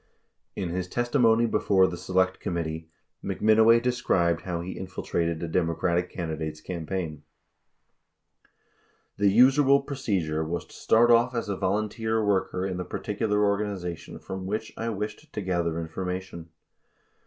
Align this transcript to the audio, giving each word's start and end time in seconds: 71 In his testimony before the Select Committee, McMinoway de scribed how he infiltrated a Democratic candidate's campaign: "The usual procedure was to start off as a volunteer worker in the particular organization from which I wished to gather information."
71 0.55 0.67
In 0.71 0.75
his 0.75 0.87
testimony 0.87 1.45
before 1.45 1.85
the 1.85 1.95
Select 1.95 2.39
Committee, 2.39 2.89
McMinoway 3.23 3.79
de 3.79 3.91
scribed 3.91 4.41
how 4.41 4.61
he 4.61 4.71
infiltrated 4.71 5.43
a 5.43 5.47
Democratic 5.47 6.09
candidate's 6.09 6.59
campaign: 6.59 7.21
"The 9.17 9.29
usual 9.29 9.79
procedure 9.81 10.43
was 10.43 10.65
to 10.65 10.73
start 10.73 11.11
off 11.11 11.35
as 11.35 11.49
a 11.49 11.55
volunteer 11.55 12.25
worker 12.25 12.65
in 12.65 12.77
the 12.77 12.83
particular 12.83 13.43
organization 13.45 14.17
from 14.17 14.47
which 14.47 14.73
I 14.75 14.89
wished 14.89 15.31
to 15.31 15.39
gather 15.39 15.79
information." 15.79 16.49